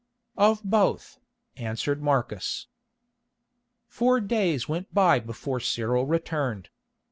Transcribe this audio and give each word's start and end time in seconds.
"Of 0.35 0.63
both," 0.63 1.19
answered 1.57 2.01
Marcus. 2.01 2.65
Four 3.87 4.19
days 4.19 4.67
went 4.67 4.91
by 4.91 5.19
before 5.19 5.59
Cyril 5.59 6.07
returned. 6.07 6.69